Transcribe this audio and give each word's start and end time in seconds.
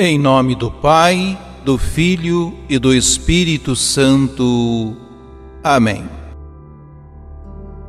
Em 0.00 0.16
nome 0.16 0.54
do 0.54 0.70
Pai, 0.70 1.36
do 1.64 1.76
Filho 1.76 2.54
e 2.68 2.78
do 2.78 2.94
Espírito 2.94 3.74
Santo. 3.74 4.96
Amém. 5.60 6.04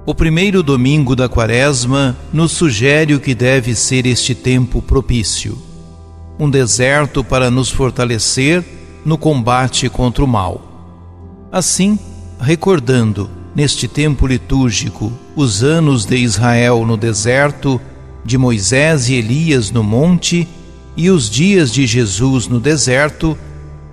O 0.08 0.16
primeiro 0.16 0.64
domingo 0.64 1.16
da 1.16 1.30
Quaresma 1.30 2.18
nos 2.34 2.52
sugere 2.52 3.14
o 3.14 3.20
que 3.20 3.36
deve 3.36 3.76
ser 3.76 4.08
este 4.08 4.34
tempo 4.34 4.82
propício 4.82 5.56
um 6.40 6.50
deserto 6.50 7.24
para 7.24 7.52
nos 7.52 7.70
fortalecer 7.70 8.66
no 9.06 9.16
combate 9.16 9.88
contra 9.88 10.24
o 10.24 10.28
mal. 10.28 11.48
Assim, 11.52 12.00
recordando 12.40 13.30
neste 13.54 13.88
tempo 13.88 14.26
litúrgico 14.26 15.14
os 15.36 15.62
anos 15.62 16.06
de 16.06 16.16
Israel 16.16 16.84
no 16.88 16.98
deserto, 16.98 17.80
de 18.26 18.36
Moisés 18.36 19.10
e 19.10 19.14
Elias 19.14 19.70
no 19.70 19.84
monte, 19.84 20.48
e 21.00 21.10
os 21.10 21.30
dias 21.30 21.72
de 21.72 21.88
Jesus 21.88 22.50
no 22.50 22.60
deserto, 22.60 23.38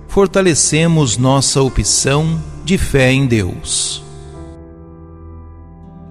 fortalecemos 0.09 1.15
nossa 1.15 1.61
opção 1.61 2.37
de 2.65 2.77
fé 2.77 3.13
em 3.13 3.25
Deus. 3.25 4.03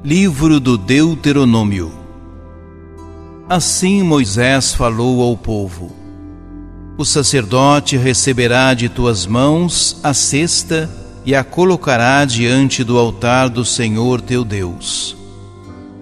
Livro 0.02 0.58
do 0.58 0.78
Deuteronômio 0.78 1.92
Assim 3.46 4.02
Moisés 4.02 4.72
falou 4.72 5.20
ao 5.20 5.36
povo: 5.36 5.94
O 6.96 7.04
sacerdote 7.04 7.98
receberá 7.98 8.72
de 8.72 8.88
tuas 8.88 9.26
mãos 9.26 10.00
a 10.02 10.14
cesta 10.14 10.90
e 11.26 11.34
a 11.34 11.44
colocará 11.44 12.24
diante 12.24 12.82
do 12.82 12.96
altar 12.96 13.50
do 13.50 13.66
Senhor 13.66 14.22
teu 14.22 14.46
Deus. 14.46 15.14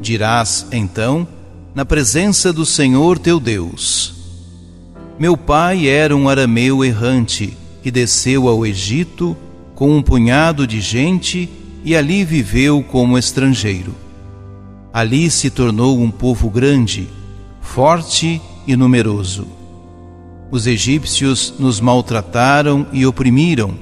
Dirás 0.01 0.69
então, 0.71 1.27
na 1.75 1.85
presença 1.85 2.53
do 2.53 2.65
Senhor 2.65 3.19
teu 3.19 3.41
Deus: 3.41 4.14
meu 5.19 5.37
pai 5.37 5.87
era 5.87 6.17
um 6.17 6.29
arameu 6.29 6.85
errante 6.85 7.57
que 7.83 7.91
desceu 7.91 8.49
ao 8.49 8.67
Egito 8.67 9.37
com 9.75 9.97
um 9.97 10.03
punhado 10.03 10.67
de 10.67 10.81
gente 10.81 11.49
e 11.85 11.95
ali 11.95 12.25
viveu 12.25 12.83
como 12.83 13.17
estrangeiro. 13.17 13.95
Ali 14.93 15.31
se 15.31 15.51
tornou 15.51 16.01
um 16.01 16.11
povo 16.11 16.51
grande, 16.51 17.09
forte 17.61 18.41
e 18.67 18.75
numeroso. 18.75 19.47
Os 20.51 20.67
egípcios 20.67 21.55
nos 21.59 21.81
maltrataram 21.81 22.87
e 22.93 23.07
oprimiram, 23.07 23.75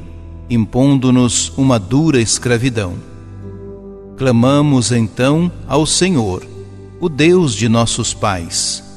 impondo-nos 0.50 1.52
uma 1.56 1.78
dura 1.78 2.20
escravidão. 2.20 2.94
Clamamos 4.18 4.92
então 4.92 5.50
ao 5.66 5.86
Senhor, 5.86 6.46
o 7.00 7.08
Deus 7.08 7.54
de 7.54 7.68
nossos 7.68 8.12
pais 8.12 8.91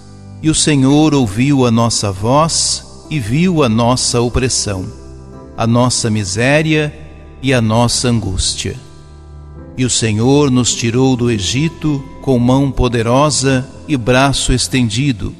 e 0.45 0.49
o 0.51 0.53
Senhor 0.53 1.15
ouviu 1.15 1.65
a 1.65 1.71
nossa 1.71 2.11
voz 2.11 3.07
e 3.09 3.19
viu 3.19 3.63
a 3.63 3.67
nossa 3.67 4.21
opressão, 4.21 4.85
a 5.57 5.65
nossa 5.65 6.07
miséria 6.07 6.93
e 7.41 7.51
a 7.51 7.59
nossa 7.59 8.09
angústia. 8.09 8.75
E 9.75 9.83
o 9.83 9.89
Senhor 9.89 10.51
nos 10.51 10.75
tirou 10.75 11.15
do 11.15 11.31
Egito 11.31 12.05
com 12.21 12.37
mão 12.37 12.69
poderosa 12.69 13.67
e 13.87 13.97
braço 13.97 14.53
estendido, 14.53 15.33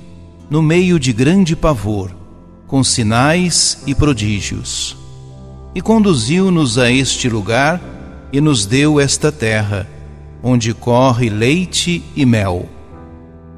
no 0.50 0.60
meio 0.64 1.00
de 1.00 1.14
grande 1.14 1.56
pavor, 1.56 2.10
com 2.66 2.84
sinais 2.84 3.84
e 3.86 3.94
prodígios. 3.94 4.98
E 5.76 5.82
conduziu-nos 5.82 6.80
a 6.80 6.90
este 6.90 7.30
lugar 7.30 7.80
e 8.34 8.42
nos 8.42 8.66
deu 8.66 9.00
esta 9.00 9.32
terra, 9.32 9.88
onde 10.42 10.74
corre 10.74 11.30
leite 11.30 12.04
e 12.16 12.26
mel. 12.26 12.68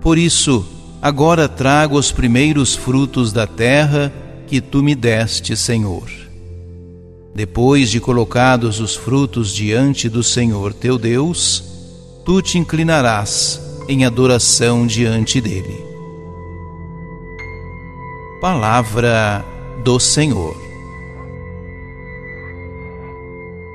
Por 0.01 0.17
isso, 0.17 0.73
agora 1.01 1.47
trago 1.47 1.97
os 1.97 2.11
primeiros 2.11 2.75
frutos 2.75 3.31
da 3.31 3.45
terra 3.45 4.11
que 4.47 4.61
tu 4.61 4.81
me 4.81 4.95
deste, 4.95 5.55
Senhor. 5.55 6.09
Depois 7.35 7.91
de 7.91 7.99
colocados 7.99 8.79
os 8.79 8.95
frutos 8.95 9.53
diante 9.53 10.09
do 10.09 10.23
Senhor 10.23 10.73
teu 10.73 10.97
Deus, 10.97 11.63
tu 12.25 12.41
te 12.41 12.57
inclinarás 12.57 13.61
em 13.87 14.05
adoração 14.05 14.87
diante 14.87 15.39
dele. 15.39 15.85
Palavra 18.41 19.45
do 19.83 19.99
Senhor. 19.99 20.55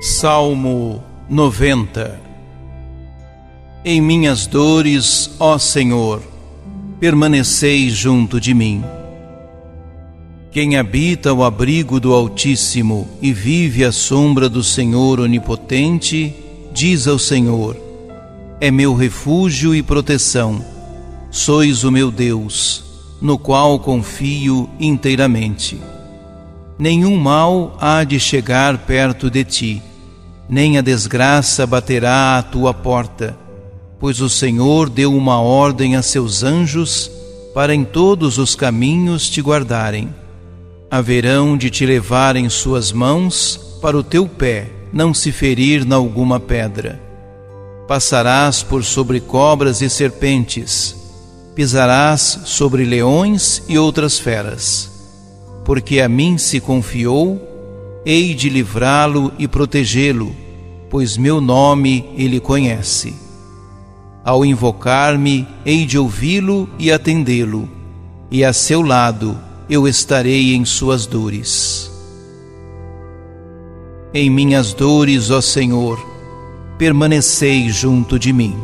Salmo 0.01 1.01
90 1.29 2.19
Em 3.85 4.01
minhas 4.01 4.45
dores, 4.45 5.31
ó 5.39 5.57
Senhor, 5.57 6.21
permaneceis 7.03 7.91
junto 7.91 8.39
de 8.39 8.53
mim. 8.53 8.81
Quem 10.53 10.77
habita 10.77 11.33
o 11.33 11.43
abrigo 11.43 11.99
do 11.99 12.13
Altíssimo 12.13 13.09
e 13.21 13.33
vive 13.33 13.83
à 13.83 13.91
sombra 13.91 14.47
do 14.47 14.63
Senhor 14.63 15.19
Onipotente, 15.19 16.33
diz 16.71 17.05
ao 17.05 17.19
Senhor: 17.19 17.75
É 18.61 18.71
meu 18.71 18.95
refúgio 18.95 19.75
e 19.75 19.83
proteção, 19.83 20.63
sois 21.29 21.83
o 21.83 21.91
meu 21.91 22.09
Deus, 22.09 22.85
no 23.21 23.37
qual 23.37 23.77
confio 23.79 24.69
inteiramente. 24.79 25.81
Nenhum 26.79 27.17
mal 27.17 27.77
há 27.81 28.05
de 28.05 28.17
chegar 28.17 28.77
perto 28.77 29.29
de 29.29 29.43
ti, 29.43 29.81
nem 30.47 30.77
a 30.77 30.81
desgraça 30.81 31.67
baterá 31.67 32.37
à 32.37 32.41
tua 32.41 32.73
porta 32.73 33.42
pois 34.03 34.19
o 34.19 34.29
Senhor 34.29 34.89
deu 34.89 35.15
uma 35.15 35.39
ordem 35.39 35.95
a 35.95 36.01
seus 36.01 36.43
anjos 36.43 37.09
para 37.53 37.73
em 37.73 37.85
todos 37.85 38.37
os 38.37 38.53
caminhos 38.53 39.29
te 39.29 39.39
guardarem. 39.39 40.13
Haverão 40.91 41.55
de 41.55 41.69
te 41.69 41.85
levar 41.85 42.35
em 42.35 42.49
suas 42.49 42.91
mãos 42.91 43.77
para 43.81 43.97
o 43.97 44.03
teu 44.03 44.27
pé 44.27 44.69
não 44.91 45.13
se 45.13 45.31
ferir 45.31 45.85
na 45.85 45.95
alguma 45.95 46.37
pedra. 46.37 47.01
Passarás 47.87 48.61
por 48.61 48.83
sobre 48.83 49.21
cobras 49.21 49.81
e 49.81 49.89
serpentes, 49.89 50.93
pisarás 51.55 52.41
sobre 52.43 52.83
leões 52.83 53.63
e 53.69 53.77
outras 53.79 54.19
feras. 54.19 54.91
Porque 55.63 56.01
a 56.01 56.09
mim 56.09 56.37
se 56.37 56.59
confiou, 56.59 57.41
hei 58.05 58.33
de 58.33 58.49
livrá-lo 58.49 59.31
e 59.39 59.47
protegê-lo, 59.47 60.35
pois 60.89 61.15
meu 61.15 61.39
nome 61.39 62.09
ele 62.17 62.41
conhece. 62.41 63.22
Ao 64.25 64.45
invocar-me, 64.45 65.45
hei 65.65 65.85
de 65.85 65.97
ouvi-lo 65.99 66.69
e 66.79 66.91
atendê-lo, 66.91 67.69
e 68.31 68.45
a 68.45 68.53
seu 68.53 68.81
lado 68.81 69.37
eu 69.69 69.85
estarei 69.85 70.55
em 70.55 70.63
suas 70.63 71.05
dores. 71.05 71.91
Em 74.13 74.29
minhas 74.29 74.73
dores, 74.73 75.29
ó 75.29 75.41
Senhor, 75.41 75.99
permanecei 76.77 77.69
junto 77.69 78.17
de 78.17 78.31
mim. 78.31 78.55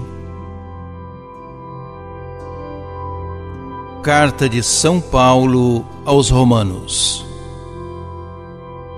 Carta 4.02 4.48
de 4.48 4.64
São 4.64 5.02
Paulo 5.02 5.86
aos 6.06 6.30
Romanos 6.30 7.26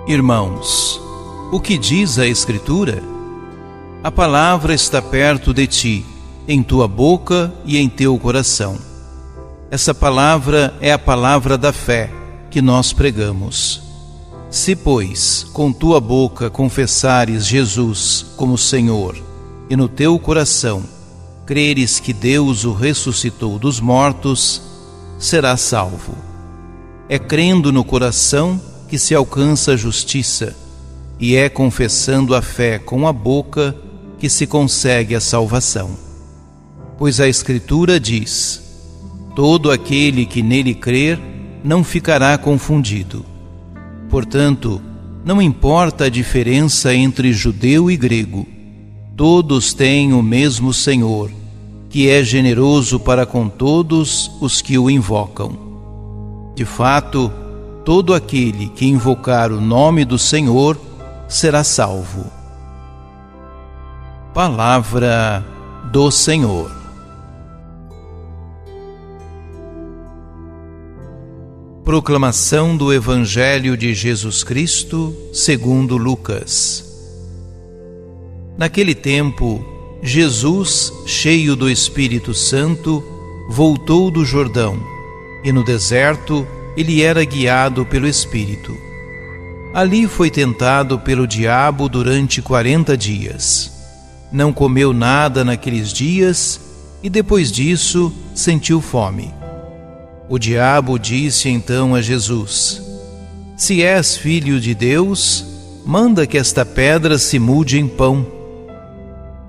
Irmãos, 0.08 1.02
o 1.52 1.60
que 1.60 1.78
diz 1.78 2.20
a 2.20 2.28
Escritura? 2.28 3.04
A 4.04 4.12
palavra 4.12 4.74
está 4.74 5.02
perto 5.02 5.54
de 5.54 5.66
ti 5.66 6.06
em 6.48 6.64
tua 6.64 6.88
boca 6.88 7.54
e 7.66 7.78
em 7.78 7.88
teu 7.88 8.18
coração. 8.18 8.78
Essa 9.70 9.94
palavra 9.94 10.74
é 10.82 10.92
a 10.92 11.00
palavra 11.00 11.58
da 11.58 11.72
fé 11.72 12.12
que 12.50 12.62
nós 12.62 12.92
pregamos. 12.92 13.82
Se, 14.50 14.76
pois, 14.76 15.46
com 15.54 15.72
tua 15.72 16.02
boca 16.02 16.50
confessares 16.50 17.46
Jesus 17.46 18.26
como 18.36 18.58
Senhor 18.58 19.16
e 19.70 19.76
no 19.78 19.88
teu 19.88 20.20
coração 20.20 20.84
creres 21.46 22.00
que 22.00 22.12
Deus 22.12 22.66
o 22.66 22.74
ressuscitou 22.74 23.58
dos 23.58 23.80
mortos, 23.80 24.62
serás 25.18 25.62
salvo. 25.62 26.16
É 27.08 27.18
crendo 27.18 27.72
no 27.72 27.84
coração 27.84 28.60
que 28.90 28.98
se 28.98 29.16
alcança 29.16 29.72
a 29.72 29.78
justiça, 29.78 30.56
e 31.20 31.36
é 31.36 31.48
confessando 31.48 32.36
a 32.36 32.42
fé 32.42 32.80
com 32.80 33.08
a 33.08 33.14
boca 33.14 33.76
que 34.20 34.30
se 34.30 34.46
consegue 34.46 35.16
a 35.16 35.22
salvação 35.22 36.11
pois 37.02 37.20
a 37.20 37.28
Escritura 37.28 38.00
diz: 38.00 38.62
Todo 39.36 39.72
aquele 39.72 40.24
que 40.24 40.44
nele 40.44 40.76
crer 40.76 41.20
não 41.64 41.84
ficará 41.84 42.38
confundido. 42.38 43.26
Portanto, 44.08 44.80
não 45.26 45.42
importa 45.42 46.06
a 46.06 46.10
diferença 46.10 46.94
entre 46.94 47.34
judeu 47.34 47.90
e 47.90 47.98
grego, 47.98 48.46
todos 49.18 49.74
têm 49.74 50.14
o 50.14 50.22
mesmo 50.22 50.72
Senhor, 50.72 51.32
que 51.90 52.08
é 52.08 52.24
generoso 52.24 53.00
para 53.00 53.26
com 53.26 53.50
todos 53.50 54.30
os 54.40 54.62
que 54.62 54.78
o 54.78 54.88
invocam. 54.88 55.58
De 56.54 56.66
fato, 56.66 57.34
todo 57.84 58.14
aquele 58.14 58.70
que 58.70 58.86
invocar 58.86 59.52
o 59.52 59.60
nome 59.60 60.06
do 60.06 60.20
Senhor 60.20 60.80
será 61.28 61.64
salvo. 61.64 62.28
Palavra 64.36 65.44
do 65.92 66.12
Senhor. 66.12 66.81
Proclamação 71.84 72.78
do 72.78 72.94
Evangelho 72.94 73.76
de 73.76 73.96
Jesus 73.96 74.44
Cristo, 74.44 75.16
segundo 75.34 75.98
Lucas. 75.98 76.86
Naquele 78.56 78.94
tempo, 78.94 79.66
Jesus, 80.04 80.94
cheio 81.08 81.56
do 81.56 81.68
Espírito 81.68 82.36
Santo, 82.36 83.04
voltou 83.50 84.12
do 84.12 84.24
Jordão, 84.24 84.80
e 85.44 85.52
no 85.52 85.64
deserto 85.64 86.48
ele 86.78 87.02
era 87.02 87.26
guiado 87.26 87.84
pelo 87.84 88.08
Espírito. 88.08 88.78
Ali 89.74 90.08
foi 90.08 90.30
tentado 90.30 91.00
pelo 91.00 91.26
diabo 91.26 91.90
durante 91.90 92.44
quarenta 92.44 92.96
dias. 92.96 93.72
Não 94.32 94.54
comeu 94.54 94.94
nada 94.94 95.44
naqueles 95.44 95.92
dias 95.92 96.62
e 97.02 97.10
depois 97.10 97.52
disso 97.52 98.14
sentiu 98.36 98.80
fome. 98.82 99.41
O 100.32 100.40
diabo 100.40 100.98
disse 100.98 101.50
então 101.50 101.94
a 101.94 102.02
Jesus: 102.02 102.82
Se 103.58 103.84
és 103.84 104.16
filho 104.16 104.62
de 104.62 104.74
Deus, 104.74 105.46
manda 105.86 106.26
que 106.26 106.38
esta 106.38 106.66
pedra 106.66 107.18
se 107.18 107.38
mude 107.38 107.78
em 107.78 107.86
pão. 107.86 108.26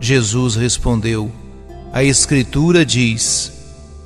Jesus 0.01 0.57
respondeu: 0.57 1.31
A 1.93 2.03
Escritura 2.03 2.85
diz: 2.85 3.53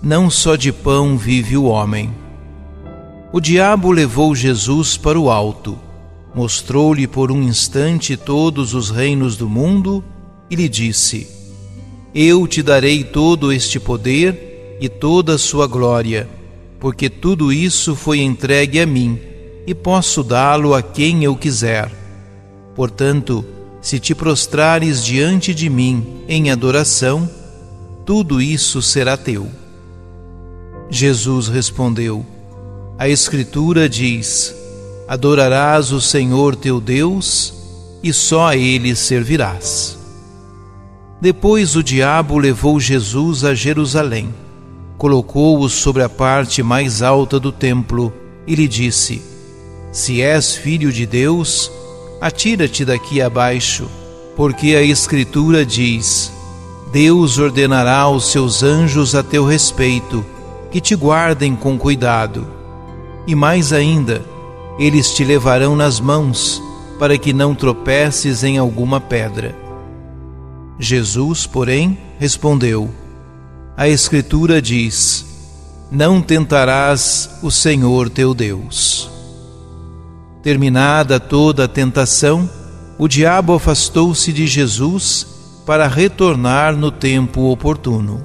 Não 0.03 0.29
só 0.29 0.55
de 0.55 0.71
pão 0.71 1.17
vive 1.17 1.57
o 1.57 1.65
homem. 1.65 2.13
O 3.33 3.41
diabo 3.41 3.91
levou 3.91 4.35
Jesus 4.35 4.99
para 4.99 5.19
o 5.19 5.31
alto, 5.31 5.79
mostrou-lhe 6.35 7.07
por 7.07 7.33
um 7.33 7.43
instante 7.43 8.19
todos 8.19 8.75
os 8.75 8.91
reinos 8.91 9.35
do 9.35 9.49
mundo 9.49 10.05
e 10.51 10.55
lhe 10.55 10.69
disse: 10.69 11.27
Eu 12.15 12.47
te 12.47 12.63
darei 12.63 13.03
todo 13.03 13.51
este 13.51 13.81
poder 13.81 14.77
e 14.79 14.91
toda 14.91 15.37
a 15.37 15.39
sua 15.39 15.67
glória 15.67 16.36
porque 16.79 17.09
tudo 17.09 17.53
isso 17.53 17.97
foi 17.97 18.21
entregue 18.21 18.81
a 18.81 18.87
mim 18.87 19.19
e 19.67 19.75
posso 19.75 20.23
dá-lo 20.23 20.75
a 20.75 20.83
quem 20.83 21.25
eu 21.25 21.35
quiser. 21.35 21.91
Portanto, 22.75 23.45
se 23.81 23.99
te 23.99 24.15
prostrares 24.15 25.05
diante 25.05 25.55
de 25.55 25.69
mim 25.69 26.23
em 26.29 26.51
adoração, 26.51 27.29
tudo 28.05 28.41
isso 28.41 28.83
será 28.83 29.17
teu. 29.17 29.49
Jesus 30.91 31.49
respondeu: 31.49 32.25
A 32.99 33.09
Escritura 33.09 33.89
diz: 33.89 34.55
Adorarás 35.09 35.93
o 35.93 36.01
Senhor 36.01 36.55
teu 36.55 36.81
Deus 36.81 37.55
e 38.03 38.13
só 38.13 38.49
a 38.49 38.57
ele 38.57 38.95
servirás. 38.95 39.99
Depois 41.21 41.75
o 41.75 41.83
diabo 41.83 42.39
levou 42.39 42.79
Jesus 42.79 43.43
a 43.43 43.55
Jerusalém 43.55 44.46
colocou-o 44.99 45.69
sobre 45.69 46.03
a 46.03 46.09
parte 46.09 46.63
mais 46.63 47.03
alta 47.03 47.39
do 47.39 47.53
templo 47.53 48.13
e 48.47 48.55
lhe 48.55 48.69
disse: 48.69 49.23
Se 49.93 50.23
és 50.23 50.55
filho 50.55 50.93
de 50.93 51.07
Deus, 51.07 51.71
atira-te 52.21 52.85
daqui 52.85 53.21
abaixo, 53.21 53.89
porque 54.37 54.75
a 54.75 54.83
Escritura 54.83 55.65
diz: 55.65 56.33
Deus 56.93 57.39
ordenará 57.39 57.99
aos 57.99 58.31
seus 58.31 58.63
anjos 58.63 59.15
a 59.15 59.23
teu 59.23 59.45
respeito, 59.45 60.25
que 60.71 60.81
te 60.81 60.95
guardem 60.95 61.55
com 61.55 61.79
cuidado. 61.79 62.47
E 63.27 63.35
mais 63.35 63.73
ainda, 63.73 64.25
eles 64.79 65.13
te 65.13 65.25
levarão 65.25 65.75
nas 65.75 66.01
mãos, 66.01 66.63
para 66.99 67.19
que 67.19 67.33
não 67.33 67.55
tropeces 67.55 68.43
em 68.45 68.57
alguma 68.57 69.01
pedra. 69.01 69.55
Jesus, 70.79 71.47
porém, 71.47 71.99
respondeu: 72.19 72.91
a 73.77 73.87
Escritura 73.89 74.63
diz: 74.63 75.27
Não 75.91 76.23
tentarás 76.23 77.39
o 77.43 77.51
Senhor 77.51 78.09
teu 78.09 78.33
Deus. 78.33 79.11
Terminada 80.43 81.21
toda 81.21 81.65
a 81.65 81.69
tentação, 81.69 82.49
o 82.99 83.07
diabo 83.07 83.55
afastou-se 83.55 84.33
de 84.33 84.47
Jesus 84.47 85.27
para 85.67 85.87
retornar 85.87 86.75
no 86.75 86.91
tempo 86.91 87.51
oportuno. 87.51 88.25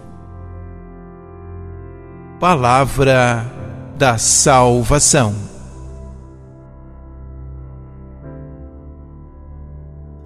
Palavra 2.39 3.51
da 3.97 4.17
Salvação. 4.17 5.35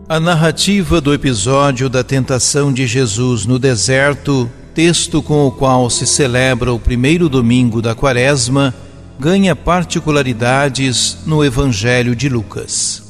A 0.07 0.19
narrativa 0.19 1.01
do 1.01 1.13
episódio 1.13 1.89
da 1.89 2.04
tentação 2.04 2.72
de 2.72 2.86
Jesus 2.86 3.45
no 3.48 3.57
deserto 3.57 4.50
texto 4.75 5.24
com 5.24 5.48
o 5.48 5.51
qual 5.51 5.89
se 5.89 6.06
celebra 6.06 6.74
o 6.74 6.77
primeiro 6.77 7.30
domingo 7.30 7.81
da 7.81 7.95
Quaresma, 7.95 8.75
ganha 9.18 9.56
particularidades 9.56 11.19
no 11.25 11.45
Evangelho 11.45 12.13
de 12.13 12.27
Lucas. 12.27 13.01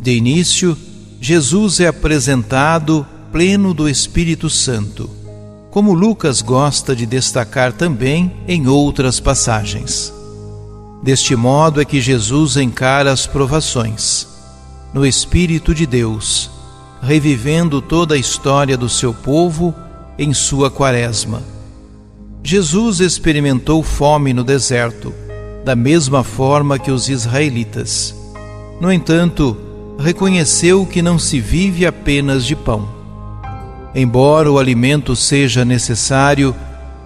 De 0.00 0.16
início, 0.16 0.74
Jesus 1.20 1.78
é 1.80 1.88
apresentado 1.88 3.06
pleno 3.30 3.74
do 3.74 3.86
Espírito 3.86 4.48
Santo, 4.48 5.10
como 5.70 5.92
Lucas 5.92 6.40
gosta 6.40 6.96
de 6.96 7.04
destacar 7.04 7.74
também 7.74 8.32
em 8.48 8.66
outras 8.66 9.20
passagens. 9.20 10.10
Deste 11.02 11.36
modo 11.36 11.82
é 11.82 11.84
que 11.84 12.00
Jesus 12.00 12.56
encara 12.56 13.12
as 13.12 13.26
provações, 13.26 14.26
no 14.94 15.04
Espírito 15.04 15.74
de 15.74 15.84
Deus, 15.84 16.50
revivendo 17.02 17.82
toda 17.82 18.14
a 18.14 18.18
história 18.18 18.74
do 18.74 18.88
seu 18.88 19.12
povo 19.12 19.74
em 20.18 20.34
sua 20.34 20.70
quaresma. 20.70 21.42
Jesus 22.42 23.00
experimentou 23.00 23.82
fome 23.82 24.32
no 24.32 24.42
deserto, 24.42 25.14
da 25.64 25.76
mesma 25.76 26.24
forma 26.24 26.78
que 26.78 26.90
os 26.90 27.08
israelitas. 27.08 28.14
No 28.80 28.92
entanto, 28.92 29.56
reconheceu 29.98 30.86
que 30.86 31.02
não 31.02 31.18
se 31.18 31.40
vive 31.40 31.86
apenas 31.86 32.44
de 32.44 32.56
pão. 32.56 32.88
Embora 33.94 34.50
o 34.50 34.58
alimento 34.58 35.14
seja 35.14 35.64
necessário, 35.64 36.54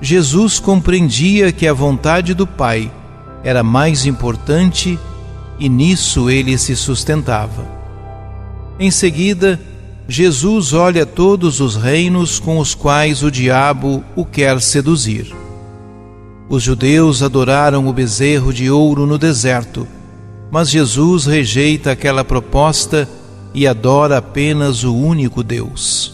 Jesus 0.01 0.59
compreendia 0.59 1.53
que 1.53 1.67
a 1.67 1.73
vontade 1.73 2.35
do 2.35 2.47
Pai 2.47 2.91
era 3.45 3.63
mais 3.63 4.07
importante 4.07 4.99
e 5.59 5.69
nisso 5.69 6.29
ele 6.29 6.57
se 6.59 6.75
sustentava. 6.77 7.67
Em 8.79 8.91
seguida, 8.91 9.61
Jesus 10.13 10.75
olha 10.75 11.07
todos 11.07 11.59
os 11.59 11.75
reinos 11.75 12.39
com 12.39 12.59
os 12.59 12.75
quais 12.75 13.23
o 13.23 13.31
diabo 13.31 14.05
o 14.15 14.27
quer 14.27 14.61
seduzir. 14.61 15.35
Os 16.51 16.63
judeus 16.63 17.23
adoraram 17.23 17.89
o 17.89 17.93
bezerro 17.95 18.53
de 18.53 18.71
ouro 18.71 19.07
no 19.07 19.17
deserto, 19.17 19.89
mas 20.51 20.69
Jesus 20.69 21.25
rejeita 21.25 21.93
aquela 21.93 22.23
proposta 22.23 23.09
e 23.55 23.67
adora 23.67 24.19
apenas 24.19 24.85
o 24.85 24.95
único 24.95 25.43
Deus. 25.43 26.13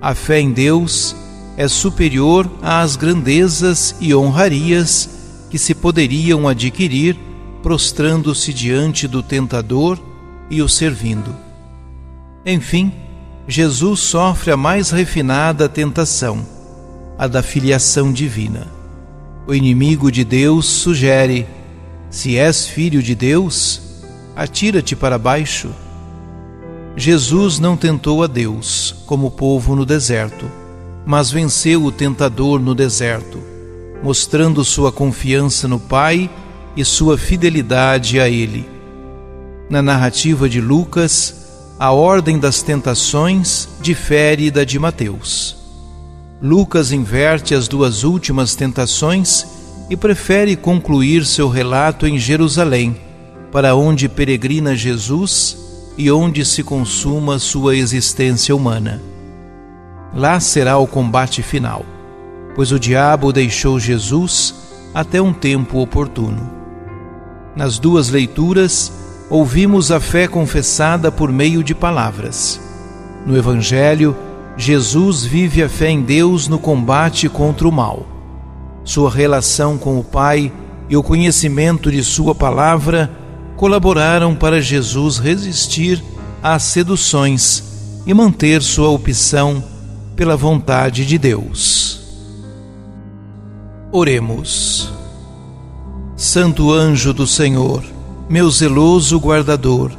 A 0.00 0.14
fé 0.14 0.38
em 0.38 0.52
Deus 0.52 1.16
é 1.56 1.66
superior 1.66 2.48
às 2.62 2.94
grandezas 2.94 3.96
e 4.00 4.14
honrarias 4.14 5.10
que 5.50 5.58
se 5.58 5.74
poderiam 5.74 6.46
adquirir 6.46 7.18
prostrando-se 7.60 8.52
diante 8.52 9.08
do 9.08 9.20
tentador 9.20 9.98
e 10.48 10.62
o 10.62 10.68
servindo. 10.68 11.41
Enfim, 12.44 12.92
Jesus 13.46 14.00
sofre 14.00 14.50
a 14.50 14.56
mais 14.56 14.90
refinada 14.90 15.68
tentação, 15.68 16.44
a 17.16 17.28
da 17.28 17.42
filiação 17.42 18.12
divina. 18.12 18.66
O 19.46 19.54
inimigo 19.54 20.10
de 20.10 20.24
Deus 20.24 20.66
sugere: 20.66 21.46
se 22.10 22.36
és 22.36 22.66
filho 22.66 23.02
de 23.02 23.14
Deus, 23.14 23.80
atira-te 24.34 24.96
para 24.96 25.18
baixo. 25.18 25.70
Jesus 26.96 27.58
não 27.58 27.76
tentou 27.76 28.22
a 28.22 28.26
Deus, 28.26 28.94
como 29.06 29.28
o 29.28 29.30
povo 29.30 29.74
no 29.74 29.86
deserto, 29.86 30.44
mas 31.06 31.30
venceu 31.30 31.84
o 31.84 31.92
tentador 31.92 32.60
no 32.60 32.74
deserto, 32.74 33.38
mostrando 34.02 34.64
sua 34.64 34.92
confiança 34.92 35.66
no 35.66 35.78
Pai 35.78 36.28
e 36.76 36.84
sua 36.84 37.16
fidelidade 37.16 38.20
a 38.20 38.28
Ele. 38.28 38.68
Na 39.70 39.80
narrativa 39.80 40.48
de 40.48 40.60
Lucas, 40.60 41.41
a 41.82 41.90
ordem 41.90 42.38
das 42.38 42.62
tentações 42.62 43.68
difere 43.80 44.52
da 44.52 44.62
de 44.62 44.78
Mateus. 44.78 45.56
Lucas 46.40 46.92
inverte 46.92 47.56
as 47.56 47.66
duas 47.66 48.04
últimas 48.04 48.54
tentações 48.54 49.44
e 49.90 49.96
prefere 49.96 50.54
concluir 50.54 51.26
seu 51.26 51.48
relato 51.48 52.06
em 52.06 52.20
Jerusalém, 52.20 52.96
para 53.50 53.74
onde 53.74 54.08
peregrina 54.08 54.76
Jesus 54.76 55.56
e 55.98 56.08
onde 56.08 56.44
se 56.44 56.62
consuma 56.62 57.40
sua 57.40 57.74
existência 57.74 58.54
humana. 58.54 59.02
Lá 60.14 60.38
será 60.38 60.78
o 60.78 60.86
combate 60.86 61.42
final, 61.42 61.84
pois 62.54 62.70
o 62.70 62.78
diabo 62.78 63.32
deixou 63.32 63.80
Jesus 63.80 64.54
até 64.94 65.20
um 65.20 65.32
tempo 65.32 65.80
oportuno. 65.80 66.48
Nas 67.56 67.76
duas 67.80 68.08
leituras, 68.08 69.01
ouvimos 69.32 69.90
a 69.90 69.98
fé 69.98 70.28
confessada 70.28 71.10
por 71.10 71.32
meio 71.32 71.64
de 71.64 71.74
palavras. 71.74 72.60
No 73.24 73.34
Evangelho, 73.34 74.14
Jesus 74.58 75.24
vive 75.24 75.62
a 75.62 75.70
fé 75.70 75.88
em 75.88 76.02
Deus 76.02 76.48
no 76.48 76.58
combate 76.58 77.30
contra 77.30 77.66
o 77.66 77.72
mal. 77.72 78.06
Sua 78.84 79.10
relação 79.10 79.78
com 79.78 79.98
o 79.98 80.04
Pai 80.04 80.52
e 80.86 80.98
o 80.98 81.02
conhecimento 81.02 81.90
de 81.90 82.04
Sua 82.04 82.34
palavra 82.34 83.10
colaboraram 83.56 84.34
para 84.34 84.60
Jesus 84.60 85.16
resistir 85.16 86.04
às 86.42 86.64
seduções 86.64 87.64
e 88.04 88.12
manter 88.12 88.60
sua 88.60 88.90
opção 88.90 89.64
pela 90.14 90.36
vontade 90.36 91.06
de 91.06 91.16
Deus. 91.16 92.02
Oremos. 93.90 94.92
Santo 96.16 96.70
anjo 96.70 97.14
do 97.14 97.26
Senhor, 97.26 97.82
meu 98.32 98.48
zeloso 98.48 99.20
guardador, 99.20 99.92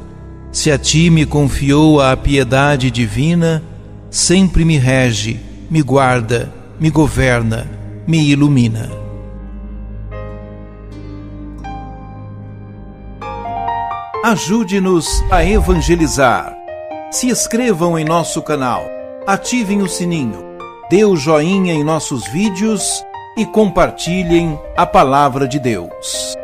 se 0.52 0.72
a 0.72 0.78
ti 0.80 1.12
me 1.12 1.24
confiou 1.24 2.02
a 2.02 2.18
piedade 2.18 2.90
divina, 2.90 3.62
sempre 4.10 4.66
me 4.66 4.76
rege, 4.76 5.40
me 5.70 5.84
guarda, 5.84 6.52
me 6.80 6.90
governa, 6.90 7.70
me 8.08 8.32
ilumina. 8.32 8.90
Ajude-nos 14.24 15.24
a 15.30 15.46
evangelizar. 15.46 16.58
Se 17.12 17.28
inscrevam 17.28 18.00
em 18.00 18.04
nosso 18.04 18.42
canal, 18.42 18.84
ativem 19.28 19.84
o 19.84 19.88
sininho, 19.88 20.44
dê 20.90 21.06
o 21.06 21.16
joinha 21.16 21.76
em 21.76 21.84
nossos 21.84 22.28
vídeos 22.30 23.06
e 23.38 23.46
compartilhem 23.46 24.58
a 24.76 24.88
palavra 24.88 25.48
de 25.48 25.60
Deus. 25.60 26.36